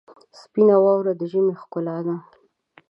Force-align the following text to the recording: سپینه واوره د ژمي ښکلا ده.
سپینه 0.39 0.75
واوره 0.83 1.13
د 1.19 1.21
ژمي 1.31 1.53
ښکلا 1.61 1.97
ده. 2.05 2.15